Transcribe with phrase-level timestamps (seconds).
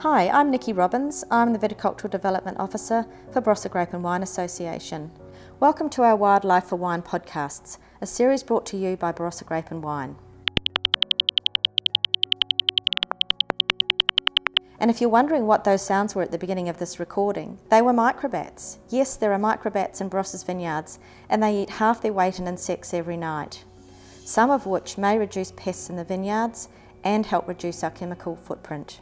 [0.00, 1.24] Hi, I'm Nikki Robbins.
[1.30, 5.10] I'm the Viticultural Development Officer for Barossa Grape and Wine Association.
[5.58, 9.70] Welcome to our Wildlife for Wine podcasts, a series brought to you by Barossa Grape
[9.70, 10.16] and Wine.
[14.78, 17.80] And if you're wondering what those sounds were at the beginning of this recording, they
[17.80, 18.76] were microbats.
[18.90, 20.98] Yes, there are microbats in Barossa's vineyards,
[21.30, 23.64] and they eat half their weight in insects every night,
[24.26, 26.68] some of which may reduce pests in the vineyards
[27.02, 29.00] and help reduce our chemical footprint.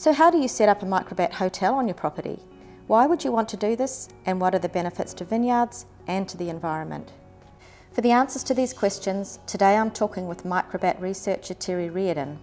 [0.00, 2.38] So, how do you set up a microbat hotel on your property?
[2.86, 6.26] Why would you want to do this, and what are the benefits to vineyards and
[6.30, 7.12] to the environment?
[7.92, 12.38] For the answers to these questions, today I'm talking with microbat researcher Terry Reardon.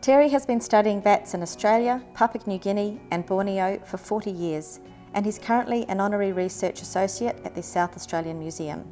[0.00, 4.80] Terry has been studying bats in Australia, Papua New Guinea, and Borneo for 40 years,
[5.12, 8.82] and he's currently an honorary research associate at the South Australian Museum.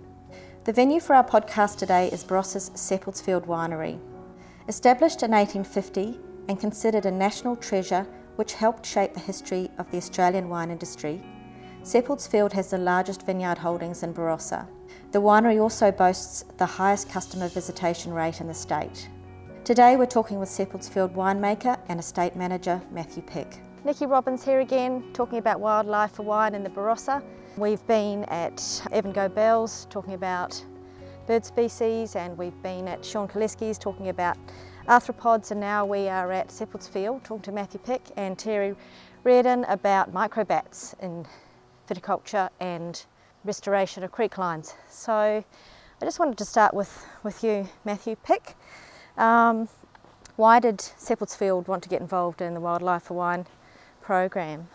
[0.65, 3.99] The venue for our podcast today is Barossa's Seppeltsfield Winery.
[4.69, 9.97] Established in 1850, and considered a national treasure which helped shape the history of the
[9.97, 11.23] Australian wine industry,
[11.83, 14.67] Seppeltsfield has the largest vineyard holdings in Barossa.
[15.13, 19.09] The winery also boasts the highest customer visitation rate in the state.
[19.65, 23.59] Today we're talking with Seppeltsfield winemaker and estate manager Matthew Pick.
[23.85, 27.23] Nikki Robbins here again, talking about wildlife for wine in the Barossa.
[27.57, 28.61] We've been at
[28.93, 30.63] Evan Gobel's talking about
[31.27, 34.37] bird species and we've been at Sean Kaleski's talking about
[34.87, 38.77] arthropods and now we are at Seppeltsfield talking to Matthew Pick and Terry
[39.25, 41.27] Reardon about microbats in
[41.89, 43.05] viticulture and
[43.45, 44.75] restoration of creek lines.
[44.89, 48.55] So I just wanted to start with, with you, Matthew Pick.
[49.17, 49.69] Um,
[50.37, 53.47] why did Seppeltsfield want to get involved in the Wildlife for Wine
[54.01, 54.69] program?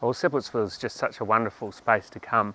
[0.00, 2.54] Well, Seppeltsfield is just such a wonderful space to come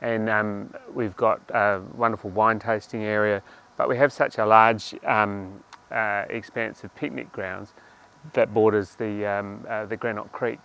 [0.00, 3.42] and um, we've got a wonderful wine tasting area,
[3.76, 5.62] but we have such a large um,
[5.92, 7.72] uh, expansive picnic grounds
[8.32, 10.60] that borders the, um, uh, the Greenock Creek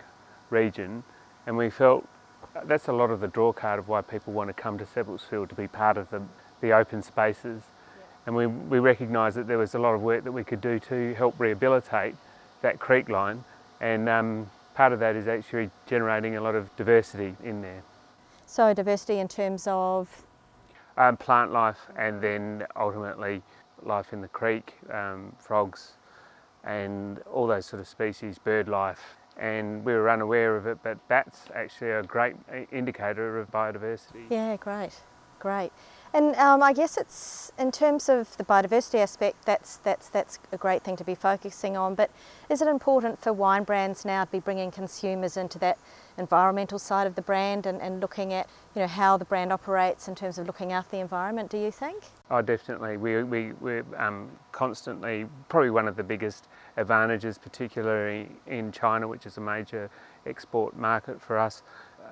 [0.49, 1.03] region,
[1.45, 2.07] and we felt
[2.65, 5.49] that's a lot of the draw card of why people want to come to Seppeltsfield
[5.49, 6.21] to be part of the,
[6.61, 7.63] the open spaces.
[8.25, 10.79] And we, we recognised that there was a lot of work that we could do
[10.79, 12.15] to help rehabilitate
[12.61, 13.43] that creek line,
[13.79, 17.83] and um, part of that is actually generating a lot of diversity in there.
[18.45, 20.23] So, diversity in terms of?
[20.97, 23.43] Um, plant life and then ultimately
[23.83, 25.93] life in the creek, um, frogs,
[26.63, 29.17] and all those sort of species, bird life.
[29.37, 32.35] And we were unaware of it, but bats actually a great
[32.71, 34.25] indicator of biodiversity.
[34.29, 34.93] Yeah, great,
[35.39, 35.71] great.
[36.13, 40.57] And um, I guess it's in terms of the biodiversity aspect, that's that's that's a
[40.57, 41.95] great thing to be focusing on.
[41.95, 42.11] But
[42.49, 45.77] is it important for wine brands now to be bringing consumers into that
[46.17, 50.07] environmental side of the brand and, and looking at you know how the brand operates
[50.07, 51.49] in terms of looking after the environment?
[51.49, 52.03] Do you think?
[52.31, 52.97] Oh, definitely.
[52.97, 56.47] We we we're um, constantly probably one of the biggest
[56.77, 59.89] advantages, particularly in China, which is a major
[60.25, 61.63] export market for us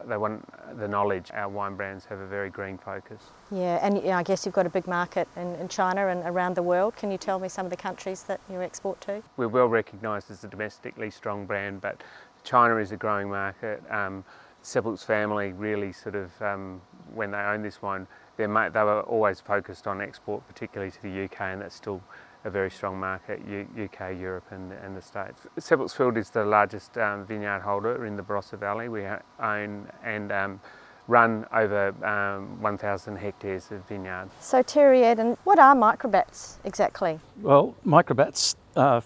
[0.08, 0.46] they want
[0.80, 1.32] the knowledge.
[1.34, 3.22] Our wine brands have a very green focus.
[3.52, 6.24] Yeah, and you know, I guess you've got a big market in, in, China and
[6.26, 6.96] around the world.
[6.96, 9.22] Can you tell me some of the countries that you export to?
[9.38, 12.02] We're well recognised as a domestically strong brand, but
[12.44, 13.84] China is a growing market.
[13.90, 14.24] Um,
[14.64, 16.82] Seppelts family really sort of, um,
[17.14, 18.08] when they owned this wine,
[18.38, 22.02] they were always focused on export, particularly to the UK, and that's still
[22.46, 25.42] a very strong market, U- UK, Europe, and, and the States.
[25.60, 28.88] Seppeltsfield is the largest um, vineyard holder in the Barossa Valley.
[28.88, 29.06] We
[29.40, 30.62] own and um,
[31.08, 34.32] run over um, 1,000 hectares of vineyards.
[34.40, 37.20] So, Terry Reardon, what are microbats exactly?
[37.42, 39.04] Well, microbats are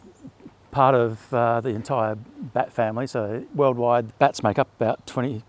[0.71, 3.07] part of uh, the entire bat family.
[3.07, 5.41] So, worldwide, bats make up about 25%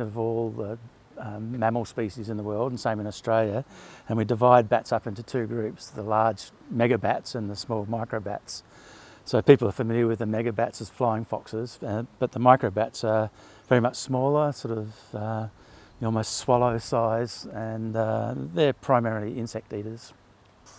[0.00, 0.78] of all the
[1.18, 3.64] um, mammal species in the world, and same in Australia.
[4.08, 8.62] And we divide bats up into two groups the large megabats and the small microbats.
[9.24, 13.30] So people are familiar with the megabats as flying foxes, uh, but the microbats are
[13.68, 15.48] very much smaller, sort of uh,
[16.02, 20.14] almost swallow size, and uh, they're primarily insect eaters.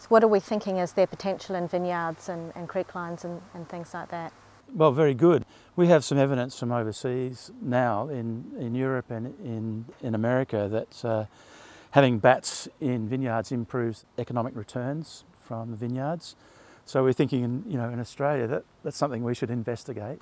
[0.08, 3.70] What are we thinking is their potential in vineyards and, and creek lines and, and
[3.70, 4.34] things like that?
[4.74, 5.46] Well, very good.
[5.76, 11.06] We have some evidence from overseas now in, in Europe and in, in America that
[11.06, 11.26] uh,
[11.92, 16.36] having bats in vineyards improves economic returns from the vineyards.
[16.86, 20.22] So we're thinking, in, you know, in Australia that that's something we should investigate.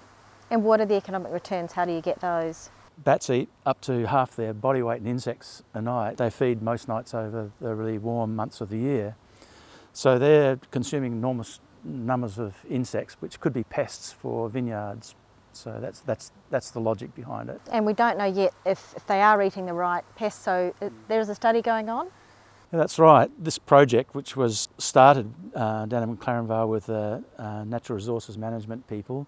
[0.49, 1.73] And what are the economic returns?
[1.73, 2.69] How do you get those?
[2.97, 6.17] Bats eat up to half their body weight in insects a night.
[6.17, 9.15] They feed most nights over the really warm months of the year.
[9.94, 15.15] So they're consuming enormous numbers of insects, which could be pests for vineyards.
[15.53, 17.59] So that's, that's, that's the logic behind it.
[17.71, 20.89] And we don't know yet if, if they are eating the right pests, so uh,
[21.07, 22.07] there's a study going on?
[22.71, 23.31] Yeah, that's right.
[23.44, 28.38] This project, which was started uh, down in McLaren Vale with uh, uh, natural resources
[28.38, 29.25] management people,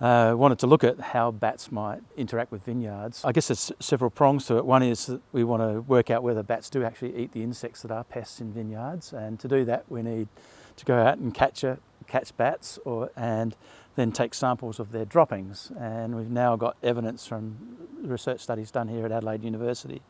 [0.00, 3.24] uh, wanted to look at how bats might interact with vineyards.
[3.24, 4.64] I guess there's several prongs to it.
[4.64, 7.82] One is that we want to work out whether bats do actually eat the insects
[7.82, 10.28] that are pests in vineyards, and to do that, we need
[10.76, 13.56] to go out and catch, a, catch bats or, and
[13.94, 15.72] then take samples of their droppings.
[15.78, 17.56] And we've now got evidence from
[18.02, 20.02] research studies done here at Adelaide University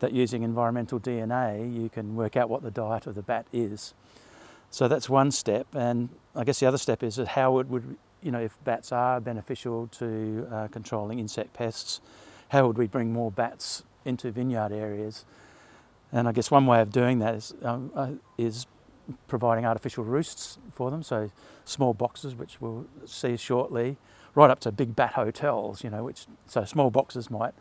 [0.00, 3.94] that using environmental DNA, you can work out what the diet of the bat is.
[4.70, 8.32] So that's one step, and I guess the other step is how it would you
[8.32, 12.00] know, if bats are beneficial to uh, controlling insect pests,
[12.48, 15.24] how would we bring more bats into vineyard areas?
[16.10, 18.66] And I guess one way of doing that is, um, uh, is
[19.28, 21.30] providing artificial roosts for them, so
[21.64, 23.98] small boxes, which we'll see shortly,
[24.34, 27.52] right up to big bat hotels, you know, which so small boxes might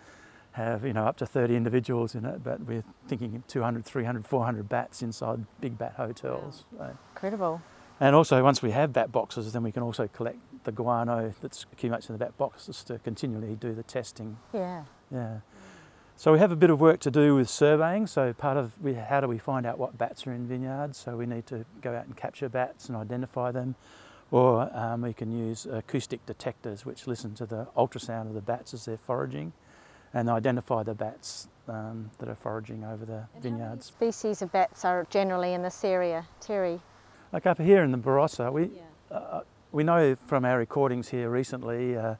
[0.54, 4.70] have, you know, up to 30 individuals in it, but we're thinking 200, 300, 400
[4.70, 6.66] bats inside big bat hotels.
[6.78, 6.96] So.
[7.16, 7.62] Incredible.
[8.00, 11.66] And also, once we have bat boxes, then we can also collect the guano that's
[11.72, 14.38] accumulates in the bat boxes to continually do the testing.
[14.54, 14.84] Yeah.
[15.12, 15.40] Yeah.
[16.16, 18.08] So we have a bit of work to do with surveying.
[18.08, 20.98] So part of we, how do we find out what bats are in vineyards?
[20.98, 23.76] So we need to go out and capture bats and identify them,
[24.32, 28.74] or um, we can use acoustic detectors which listen to the ultrasound of the bats
[28.74, 29.54] as they're foraging,
[30.14, 33.88] and identify the bats um, that are foraging over the and vineyards.
[33.88, 36.80] species of bats are generally in this area, Terry?
[37.32, 38.70] Like up here in the Barossa, we
[39.10, 39.18] yeah.
[39.18, 39.42] uh,
[39.74, 42.16] we know from our recordings here recently uh,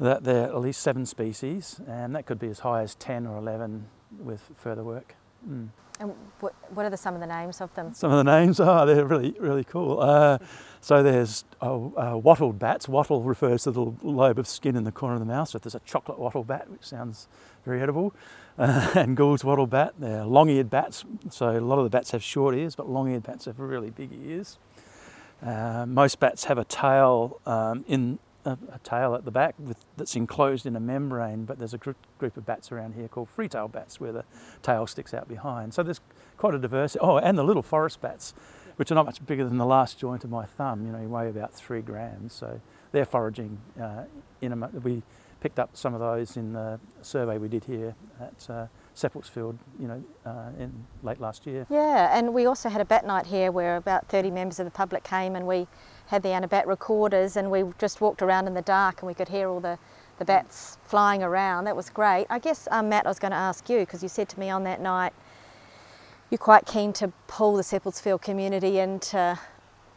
[0.00, 3.26] that there are at least seven species, and that could be as high as 10
[3.26, 3.86] or 11
[4.18, 5.14] with further work.
[5.48, 5.68] Mm.
[6.00, 7.92] And what, what are the, some of the names of them?
[7.94, 10.00] Some of the names, oh, they're really, really cool.
[10.00, 10.38] Uh,
[10.80, 12.88] so there's oh, uh, wattled bats.
[12.88, 15.50] Wattle refers to the little lobe of skin in the corner of the mouth.
[15.50, 17.28] So there's a chocolate wattle bat, which sounds
[17.66, 18.14] very edible.
[18.58, 19.92] Uh, and Gould's wattle bat.
[19.98, 21.04] They're long-eared bats.
[21.28, 24.10] So a lot of the bats have short ears, but long-eared bats have really big
[24.24, 24.58] ears.
[25.44, 29.78] Uh, most bats have a tail um, in a, a, tail at the back with,
[29.96, 33.28] that's enclosed in a membrane, but there's a group, group of bats around here called
[33.28, 34.24] free-tail bats where the
[34.62, 35.72] tail sticks out behind.
[35.72, 36.00] So there's
[36.36, 37.00] quite a diversity.
[37.00, 38.34] Oh, and the little forest bats,
[38.76, 40.86] which are not much bigger than the last joint of my thumb.
[40.86, 42.32] You know, weigh about three grams.
[42.32, 42.60] So
[42.92, 44.04] they're foraging uh,
[44.40, 44.68] in a.
[44.68, 45.02] We
[45.40, 48.50] picked up some of those in the survey we did here at.
[48.50, 48.66] Uh,
[48.96, 50.72] Seppeltsfield, you know, uh, in
[51.02, 51.66] late last year.
[51.70, 54.70] Yeah, and we also had a bat night here where about 30 members of the
[54.70, 55.66] public came and we
[56.06, 59.28] had the Anabat recorders and we just walked around in the dark and we could
[59.28, 59.78] hear all the,
[60.18, 61.64] the bats flying around.
[61.64, 62.26] That was great.
[62.28, 64.50] I guess, um, Matt, I was going to ask you because you said to me
[64.50, 65.12] on that night
[66.30, 69.38] you're quite keen to pull the Seppeltsfield community into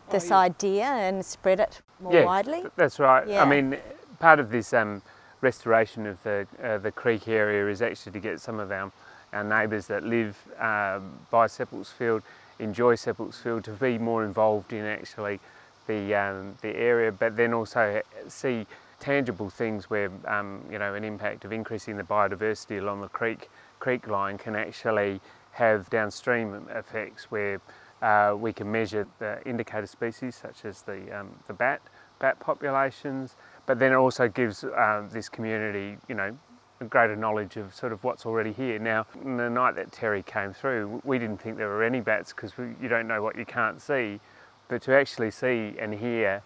[0.10, 0.40] this oh, yeah.
[0.40, 2.64] idea and spread it more yeah, widely.
[2.76, 3.28] That's right.
[3.28, 3.44] Yeah.
[3.44, 3.78] I mean,
[4.20, 5.02] part of this um,
[5.44, 8.92] restoration of the, uh, the creek area is actually to get some of our,
[9.34, 12.24] our neighbours that live um, by Seppeltsfield,
[12.60, 15.40] enjoy Seppeltsfield, to be more involved in actually
[15.88, 18.66] the, um, the area, but then also see
[19.00, 23.50] tangible things where um, you know an impact of increasing the biodiversity along the creek
[23.80, 25.20] creek line can actually
[25.52, 27.60] have downstream effects where
[28.04, 31.82] uh, we can measure the indicator species such as the, um, the bat,
[32.20, 36.38] bat populations, but then it also gives uh, this community, you know,
[36.82, 38.78] a greater knowledge of sort of what's already here.
[38.80, 42.52] Now, the night that Terry came through, we didn't think there were any bats because
[42.58, 44.20] you don't know what you can't see,
[44.68, 46.42] but to actually see and hear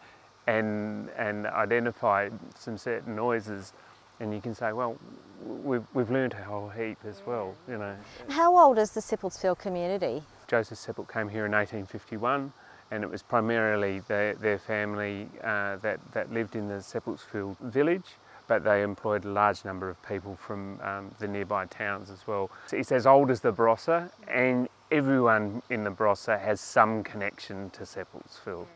[0.45, 3.73] and, and identify some certain noises,
[4.19, 4.97] and you can say, well,
[5.45, 7.95] we've, we've learned a whole heap as well, you know.
[8.29, 10.23] How old is the Seppeltsfield community?
[10.47, 12.53] Joseph Seppelt came here in 1851
[12.91, 18.15] and it was primarily their, their family uh, that, that lived in the Seppeltsfield village,
[18.47, 22.49] but they employed a large number of people from um, the nearby towns as well.
[22.67, 27.69] So it's as old as the Barossa, and everyone in the Barossa has some connection
[27.71, 28.67] to Seppeltsfield.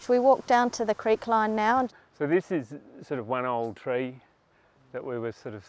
[0.00, 1.88] Should we walk down to the creek line now?
[2.18, 4.16] So this is sort of one old tree
[4.92, 5.64] that we were sort of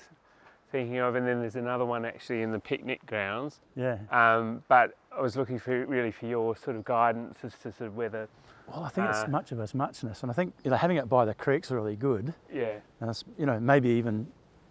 [0.72, 3.60] thinking of, and then there's another one actually in the picnic grounds.
[3.76, 3.98] Yeah.
[4.12, 7.88] Um, but I was looking for really for your sort of guidance as to sort
[7.88, 8.28] of whether.
[8.68, 10.98] Well, I think uh, it's much of its muchness, and I think you know having
[10.98, 12.34] it by the creek's really good.
[12.52, 12.80] Yeah.
[13.00, 14.28] And it's, you know maybe even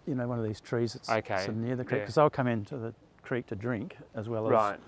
[0.06, 1.46] you know one of these trees that's okay.
[1.52, 2.22] near the creek because yeah.
[2.22, 4.80] they'll come into the creek to drink as well as right.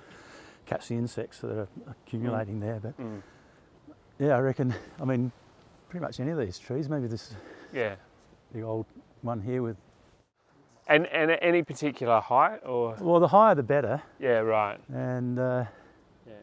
[0.67, 2.63] catch the insects that are accumulating mm.
[2.63, 2.81] there.
[2.81, 3.23] But mm.
[4.19, 4.75] yeah, I reckon.
[5.01, 5.33] I mean,
[5.89, 6.89] pretty much any of these trees.
[6.89, 7.35] Maybe this.
[7.73, 7.95] Yeah.
[8.53, 8.87] The old
[9.23, 9.77] one here with
[10.87, 12.97] and, and any particular height or?
[13.01, 14.03] Well, the higher the better.
[14.21, 14.79] Yeah, right.
[14.93, 15.65] And uh,
[16.27, 16.35] yeah.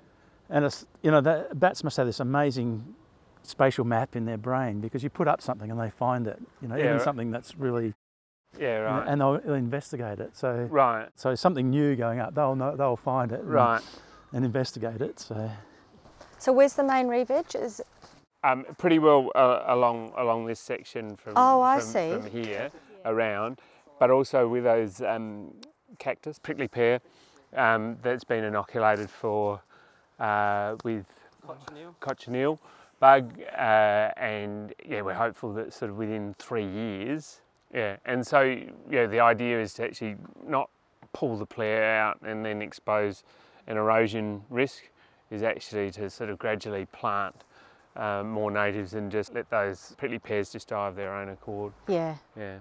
[0.50, 2.95] and it's you know the bats must have this amazing
[3.43, 6.41] spatial map in their brain because you put up something and they find it.
[6.62, 7.01] You know, yeah, even right.
[7.01, 7.93] something that's really.
[8.59, 9.07] Yeah, right.
[9.07, 10.38] And they'll, they'll, investigate it.
[10.38, 11.09] So right.
[11.15, 13.43] So something new going up, they'll know, they'll find it.
[13.43, 13.77] Right.
[13.77, 13.83] And,
[14.33, 15.19] and investigate it.
[15.19, 15.50] So.
[16.38, 17.55] So where's the main reef edge?
[17.55, 17.81] Is
[18.43, 22.12] Um, pretty well uh, along along this section from, Oh, I from, see.
[22.12, 22.69] from here
[23.05, 23.59] around,
[24.00, 25.53] but also with those um,
[26.00, 27.00] cactus, prickly pear,
[27.55, 29.62] um, that's been inoculated for
[30.19, 31.05] uh, with
[32.00, 32.59] cochineal
[33.00, 37.41] bug, uh, and yeah, we're hopeful that sort of within three years,
[37.73, 38.41] yeah, and so
[38.89, 40.15] yeah, the idea is to actually
[40.47, 40.69] not
[41.12, 43.23] pull the pear out and then expose
[43.67, 44.83] an erosion risk,
[45.31, 47.35] is actually to sort of gradually plant
[47.95, 51.73] um, more natives and just let those prickly pears just die of their own accord.
[51.88, 52.15] Yeah.
[52.38, 52.57] Yeah.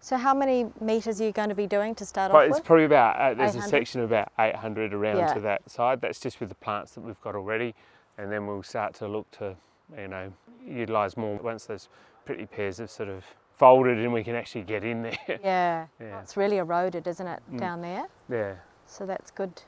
[0.00, 2.58] So how many metres are you going to be doing to start But off it's
[2.58, 2.64] with?
[2.64, 3.66] probably about, uh, there's 800?
[3.66, 5.34] a section of about 800 around Yeah.
[5.34, 6.00] to that side.
[6.00, 7.74] That's just with the plants that we've got already.
[8.18, 9.56] And then we'll start to look to,
[9.96, 10.32] you know,
[10.64, 11.88] utilise more once those
[12.24, 15.18] pretty pears have sort of folded and we can actually get in there.
[15.42, 15.86] yeah.
[16.00, 16.20] Yeah.
[16.20, 17.58] It's really eroded, isn't it, Mm.
[17.58, 18.06] down there?
[18.28, 18.54] yeah.
[18.86, 19.62] So that's good.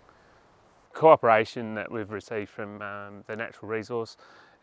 [0.93, 4.17] Cooperation that we've received from um, the natural resource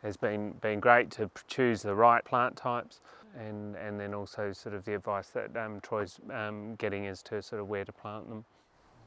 [0.06, 3.02] has been, been great to choose the right plant types
[3.38, 7.42] and, and then also sort of the advice that um, Troy's um, getting as to
[7.42, 8.46] sort of where to plant them.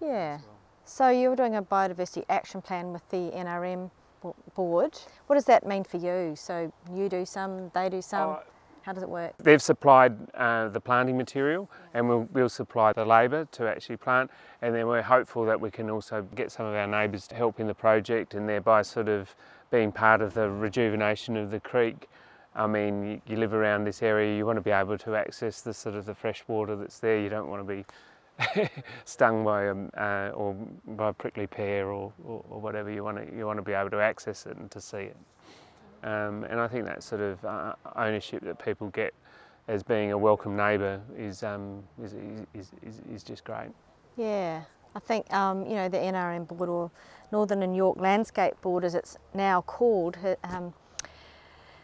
[0.03, 0.39] Yeah.
[0.85, 3.91] So you were doing a biodiversity action plan with the NRM
[4.55, 4.99] board.
[5.27, 6.35] What does that mean for you?
[6.37, 8.31] So you do some, they do some.
[8.31, 8.43] Oh,
[8.83, 9.35] How does it work?
[9.39, 14.31] They've supplied uh, the planting material and we'll, we'll supply the labour to actually plant
[14.63, 17.61] and then we're hopeful that we can also get some of our neighbours to help
[17.61, 19.35] in the project and thereby sort of
[19.71, 22.09] being part of the rejuvenation of the creek.
[22.55, 25.73] I mean, you, live around this area, you want to be able to access the
[25.73, 27.19] sort of the fresh water that's there.
[27.19, 28.71] You don't want to be
[29.05, 30.55] stung by um, uh, or
[30.87, 32.91] by a prickly pear or, or, or whatever.
[32.91, 35.17] You want to you want to be able to access it and to see it.
[36.03, 39.13] Um, and I think that sort of uh, ownership that people get
[39.69, 42.15] as being a welcome neighbour is, um, is,
[42.55, 43.69] is, is, is just great.
[44.17, 44.63] Yeah.
[44.95, 46.91] I think, um, you know, the NRM board or
[47.31, 50.73] Northern and Yorke Landscape Board, as it's now called, um,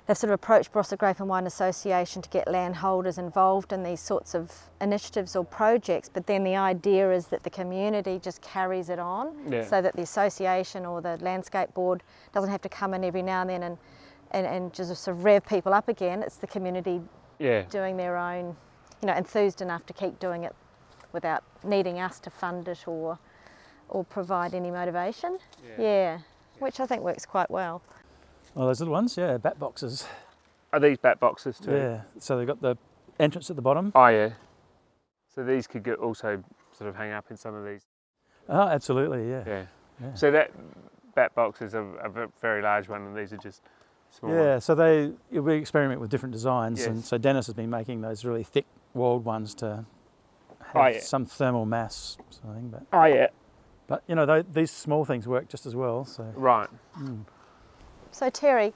[0.07, 4.01] they've sort of approached Barossa Grape and Wine Association to get landholders involved in these
[4.01, 8.89] sorts of initiatives or projects, but then the idea is that the community just carries
[8.89, 9.65] it on Yeah.
[9.65, 13.43] so that the association or the landscape board doesn't have to come in every now
[13.43, 13.79] and then and,
[14.31, 16.23] and, and just sort of rev people up again.
[16.23, 17.03] It's the community
[17.39, 18.57] Yeah, doing their own,
[19.03, 20.55] you know, enthused enough to keep doing it
[21.15, 23.19] without needing us to fund it or
[23.89, 25.39] or provide any motivation.
[25.79, 26.19] Yeah.
[26.59, 27.83] Which I think works quite well.
[28.57, 30.07] Oh, those little ones, yeah, bat boxes.
[30.73, 31.73] Are these bat boxes too?
[31.73, 32.77] Yeah, so they've got the
[33.19, 33.93] entrance at the bottom.
[33.95, 34.31] Oh yeah.
[35.35, 36.43] So these could get also
[36.77, 37.83] sort of hang up in some of these.
[38.49, 39.45] Oh, absolutely, yeah.
[39.47, 39.65] Yeah.
[40.03, 40.15] Yeah.
[40.15, 40.51] So that
[41.15, 43.63] bat box is a, a very large one, and these are just
[44.11, 44.33] small.
[44.33, 48.25] Yeah, so they we experiment with different designs, and so Dennis has been making those
[48.25, 49.85] really thick walled ones to
[50.75, 51.01] have Oh, yeah.
[51.01, 52.69] some thermal mass, sort of thing.
[52.69, 53.29] But Oh yeah.
[53.87, 56.05] but you know tho- these small things work just as well.
[56.05, 56.69] So Right.
[58.11, 58.73] So Terry,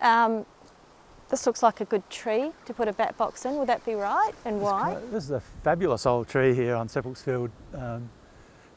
[0.00, 0.46] um,
[1.28, 3.56] this looks like a good tree to put a bat box in.
[3.56, 4.32] Would that be right?
[4.44, 4.96] And why?
[5.10, 8.08] this is a fabulous old tree here on Seppeltsfield, um,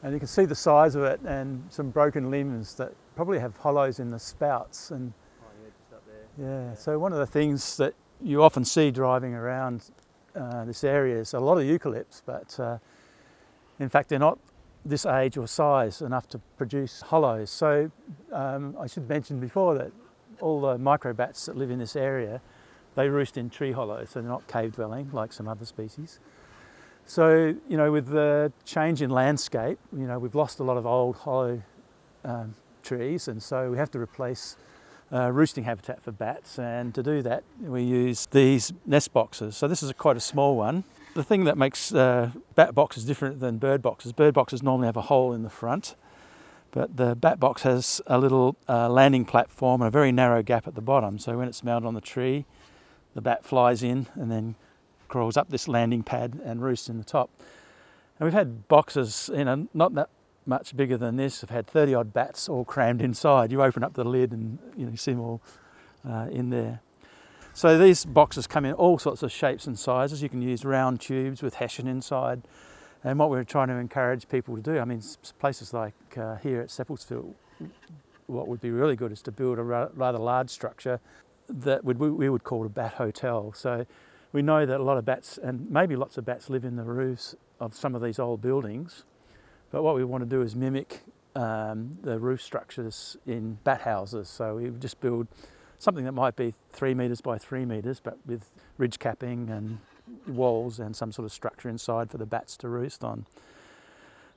[0.02, 3.56] and you can see the size of it and some broken limbs that probably have
[3.58, 5.12] hollows in the spouts and.
[6.38, 9.90] Yeah, so one of the things that you often see driving around
[10.34, 12.78] uh, this area is a lot of eucalypts, but uh,
[13.78, 14.38] in fact they're not
[14.84, 17.50] this age or size enough to produce hollows.
[17.50, 17.90] So
[18.32, 19.92] um, I should mention before that
[20.40, 22.40] all the microbats that live in this area,
[22.94, 26.18] they roost in tree hollows, so they're not cave dwelling like some other species.
[27.06, 30.86] So, you know, with the change in landscape, you know, we've lost a lot of
[30.86, 31.62] old hollow
[32.24, 34.56] um, trees, and so we have to replace
[35.12, 36.58] uh, roosting habitat for bats.
[36.58, 39.56] And to do that, we use these nest boxes.
[39.56, 40.84] So this is a, quite a small one.
[41.14, 44.96] The thing that makes uh, bat boxes different than bird boxes, bird boxes normally have
[44.96, 45.96] a hole in the front,
[46.70, 50.68] but the bat box has a little uh, landing platform and a very narrow gap
[50.68, 51.18] at the bottom.
[51.18, 52.46] So when it's mounted on the tree,
[53.14, 54.54] the bat flies in and then
[55.08, 57.28] crawls up this landing pad and roosts in the top.
[58.18, 60.10] And we've had boxes, you know, not that
[60.46, 61.40] much bigger than this.
[61.40, 63.52] Have had 30 odd bats all crammed inside.
[63.52, 65.42] You open up the lid and you know see them all
[66.08, 66.80] uh, in there.
[67.52, 70.22] So these boxes come in all sorts of shapes and sizes.
[70.22, 72.42] You can use round tubes with hessian inside.
[73.02, 75.02] And what we're trying to encourage people to do, I mean,
[75.38, 77.34] places like uh, here at Seppeltsfield,
[78.26, 81.00] what would be really good is to build a rather large structure
[81.48, 83.52] that we would call a bat hotel.
[83.54, 83.86] So
[84.32, 86.84] we know that a lot of bats, and maybe lots of bats, live in the
[86.84, 89.04] roofs of some of these old buildings.
[89.70, 91.02] But what we want to do is mimic
[91.34, 94.28] um, the roof structures in bat houses.
[94.28, 95.28] So we just build
[95.78, 99.78] something that might be three metres by three metres, but with ridge capping and
[100.26, 103.26] walls and some sort of structure inside for the bats to roost on.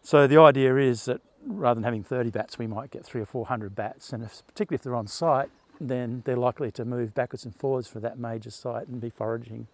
[0.01, 3.25] So the idea is that rather than having 30 bats, we might get three or
[3.25, 5.49] 400 bats, and if, particularly if they're on site,
[5.79, 9.67] then they're likely to move backwards and forwards for that major site and be foraging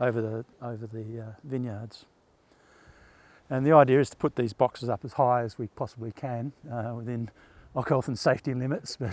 [0.00, 2.06] over the over the uh, vineyards.
[3.50, 6.52] And the idea is to put these boxes up as high as we possibly can
[6.70, 7.30] uh, within
[7.74, 8.96] lock health and safety limits.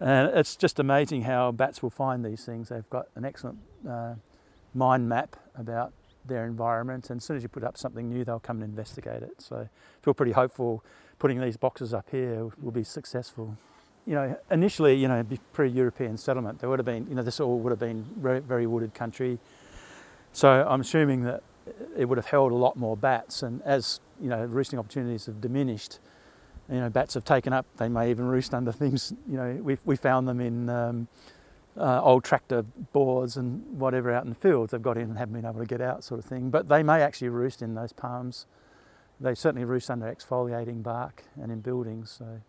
[0.00, 2.68] But uh, it's just amazing how bats will find these things.
[2.68, 4.14] They've got an excellent uh,
[4.72, 5.92] mind map about
[6.24, 9.22] their environment, and as soon as you put up something new, they'll come and investigate
[9.22, 9.40] it.
[9.42, 9.68] So I
[10.04, 10.84] feel pretty hopeful
[11.18, 13.56] putting these boxes up here will be successful.
[14.06, 17.58] You know, initially, you know, pre-European settlement, there would have been, you know, this all
[17.58, 19.38] would have been very, very wooded country.
[20.32, 21.42] So I'm assuming that
[21.96, 25.40] it would have held a lot more bats, and as you know, roosting opportunities have
[25.40, 25.98] diminished,
[26.70, 27.66] you know, bats have taken up.
[27.76, 29.12] They may even roost under things.
[29.28, 31.08] You know, we we found them in um,
[31.76, 34.72] uh, old tractor bores and whatever out in the fields.
[34.72, 36.50] They've got in and haven't been able to get out, sort of thing.
[36.50, 38.46] But they may actually roost in those palms.
[39.20, 42.10] They certainly roost under exfoliating bark and in buildings.
[42.10, 42.40] So.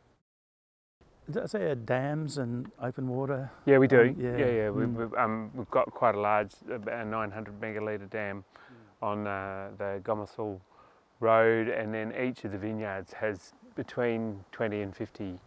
[1.32, 3.52] Did I say dams and open water?
[3.66, 4.02] Yeah, we do.
[4.02, 4.52] Um, yeah, yeah.
[4.52, 4.70] yeah.
[4.72, 8.69] We, have um, we've got quite a large, about a 900 megalitre dam mm.
[9.02, 10.60] On uh, the Gomersal
[11.20, 15.40] Road, and then each of the vineyards has between 20 and 50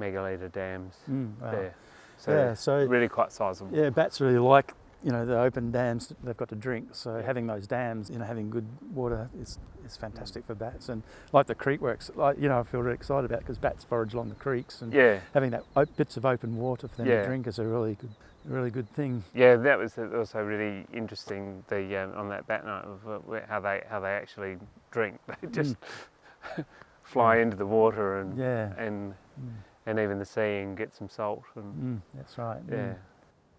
[0.00, 1.50] megalitre dams mm, wow.
[1.50, 1.74] there.
[2.18, 3.76] So yeah, so really quite sizable.
[3.76, 4.74] Yeah, bats really like
[5.04, 6.88] you know the open dams they've got to drink.
[6.92, 10.88] So having those dams, you know, having good water is is fantastic for bats.
[10.88, 13.84] And like the creek works, like you know, I feel really excited about because bats
[13.84, 15.20] forage along the creeks and yeah.
[15.34, 15.64] having that
[15.96, 17.22] bits of open water for them yeah.
[17.22, 18.10] to drink is a really good
[18.44, 19.24] really good thing.
[19.34, 21.64] Yeah, that was also really interesting.
[21.68, 24.56] The um, on that bat night of uh, how they how they actually
[24.90, 25.20] drink.
[25.40, 25.76] They just
[26.56, 26.64] mm.
[27.02, 28.72] fly into the water and yeah.
[28.78, 29.52] and mm
[29.86, 31.44] and even the sea and get some salt.
[31.54, 32.60] And, mm, that's right.
[32.70, 32.94] Yeah.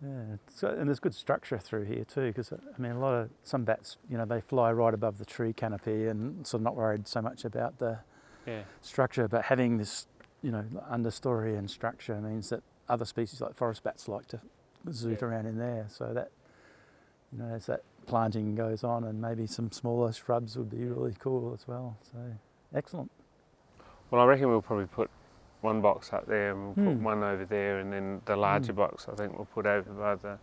[0.03, 3.15] Yeah, so, and there's good structure through here too, because uh, I mean, a lot
[3.15, 6.65] of some bats, you know, they fly right above the tree canopy, and sort of
[6.65, 7.99] not worried so much about the
[8.45, 8.61] yeah.
[8.81, 9.27] structure.
[9.27, 10.05] But having this,
[10.43, 14.39] you know, understory and structure means that other species like forest bats like to
[14.88, 15.27] zoot yeah.
[15.27, 15.88] around in there.
[15.89, 16.29] So that,
[17.31, 21.15] you know, as that planting goes on, and maybe some smaller shrubs would be really
[21.17, 21.97] cool as well.
[22.12, 22.19] So
[22.75, 23.10] excellent.
[24.12, 25.10] Well, I reckon we'll probably put
[25.62, 27.04] one box up there and we'll put Hmm.
[27.04, 28.78] one over there and then the larger Mm.
[28.78, 30.38] box I think we'll put over by the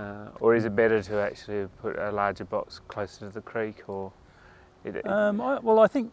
[0.00, 3.84] uh, or is it better to actually put a larger box closer to the creek
[3.88, 4.12] or
[4.84, 6.12] it, Um, I, well, I think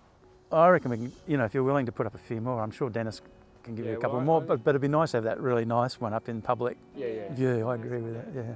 [0.52, 1.12] I reckon we can.
[1.28, 3.22] You know, if you're willing to put up a few more, I'm sure Dennis
[3.64, 4.42] can give you a couple well, more.
[4.42, 6.78] I- But, but it'd be nice to have that really nice one up in public
[6.96, 7.68] yeah yeah view.
[7.68, 8.28] I agree with that.
[8.34, 8.54] Yeah.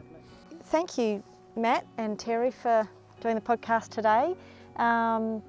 [0.66, 1.22] Thank you,
[1.56, 2.88] Matt and Terry, for
[3.20, 4.36] doing the podcast today.
[4.78, 5.42] Um,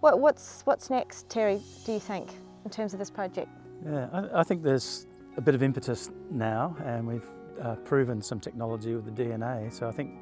[0.00, 2.28] what, what's, what's next, Terry, do you think,
[2.64, 3.48] in terms of this project?
[3.84, 7.26] Yeah, I, I think there's a bit of impetus now, and we've
[7.62, 9.72] uh, proven some technology with the DNA.
[9.72, 10.14] So I think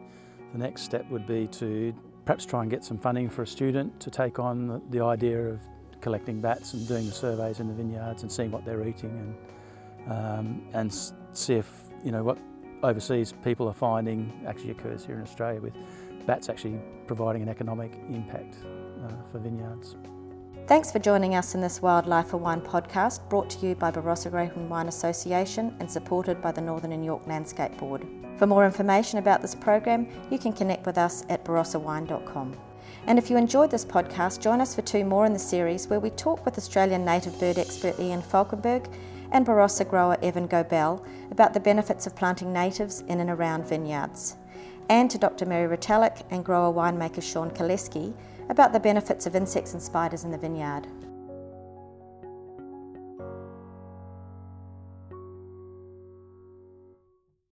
[0.52, 1.94] the next step would be to
[2.24, 5.38] perhaps try and get some funding for a student to take on the, the idea
[5.38, 5.60] of
[6.00, 10.12] collecting bats and doing the surveys in the vineyards and seeing what they're eating and
[10.12, 10.94] um, and
[11.32, 11.70] see if
[12.04, 12.38] you know what
[12.82, 15.74] overseas people are finding actually occurs here in Australia with
[16.26, 18.56] bats actually providing an economic impact
[19.02, 19.96] uh, for vineyards.
[20.68, 24.30] Thanks for joining us in this Wildlife for Wine podcast brought to you by Barossa
[24.30, 28.06] Grape and Wine Association and supported by the Northern and Yorke Landscape Board.
[28.36, 32.54] For more information about this program, you can connect with us at barossawine.com.
[33.06, 36.00] And if you enjoyed this podcast, join us for two more in the series where
[36.00, 38.92] we talk with Australian native bird expert Ian Falkenberg
[39.32, 44.36] and Barossa grower Evan Gobel about the benefits of planting natives in and around vineyards.
[44.90, 45.46] And to Dr.
[45.46, 48.12] Mary Retallick and grower winemaker Sean Koleski
[48.48, 50.86] about the benefits of insects and spiders in the vineyard.